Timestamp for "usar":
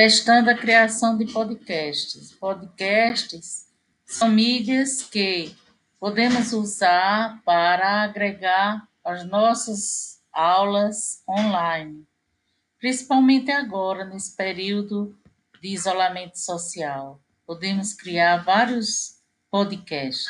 6.54-7.42